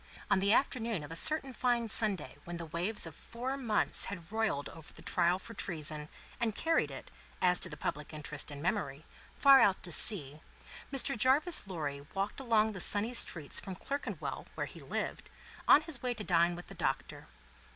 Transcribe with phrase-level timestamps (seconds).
[0.31, 4.31] On the afternoon of a certain fine Sunday when the waves of four months had
[4.31, 8.63] rolled over the trial for treason, and carried it, as to the public interest and
[8.63, 9.05] memory,
[9.37, 10.41] far out to sea,
[10.91, 11.15] Mr.
[11.15, 15.29] Jarvis Lorry walked along the sunny streets from Clerkenwell where he lived,
[15.67, 17.27] on his way to dine with the Doctor.